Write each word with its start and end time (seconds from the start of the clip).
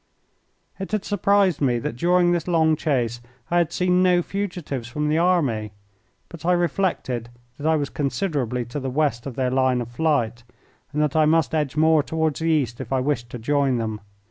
It 0.79 0.93
had 0.93 1.05
surprised 1.05 1.61
me 1.61 1.77
that 1.77 1.95
during 1.95 2.31
this 2.31 2.47
long 2.47 2.75
chase 2.75 3.21
I 3.51 3.59
had 3.59 3.71
seen 3.71 4.01
no 4.01 4.23
fugitives 4.23 4.87
from 4.87 5.09
the 5.09 5.19
army, 5.19 5.73
but 6.27 6.43
I 6.43 6.53
reflected 6.53 7.29
that 7.59 7.67
I 7.67 7.75
was 7.75 7.91
considerably 7.91 8.65
to 8.65 8.79
the 8.79 8.89
west 8.89 9.27
of 9.27 9.35
their 9.35 9.51
line 9.51 9.79
of 9.79 9.89
flight, 9.89 10.43
and 10.91 11.03
that 11.03 11.15
I 11.15 11.25
must 11.27 11.53
edge 11.53 11.77
more 11.77 12.01
toward 12.01 12.37
the 12.37 12.45
east 12.45 12.81
if 12.81 12.91
I 12.91 12.99
wished 12.99 13.29
to 13.29 13.37
join 13.37 13.77
them. 13.77 14.01